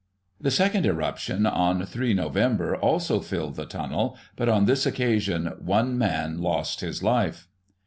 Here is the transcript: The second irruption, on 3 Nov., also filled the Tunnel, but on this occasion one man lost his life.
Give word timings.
The 0.39 0.49
second 0.49 0.87
irruption, 0.87 1.45
on 1.45 1.85
3 1.85 2.15
Nov., 2.15 2.35
also 2.81 3.19
filled 3.19 3.55
the 3.55 3.67
Tunnel, 3.67 4.17
but 4.35 4.49
on 4.49 4.65
this 4.65 4.87
occasion 4.87 5.53
one 5.59 5.95
man 5.95 6.39
lost 6.39 6.79
his 6.81 7.03
life. 7.03 7.47